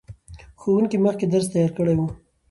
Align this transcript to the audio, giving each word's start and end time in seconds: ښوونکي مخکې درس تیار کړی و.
ښوونکي 0.61 0.97
مخکې 1.05 1.25
درس 1.33 1.47
تیار 1.53 1.71
کړی 1.77 1.93
و. 1.97 2.01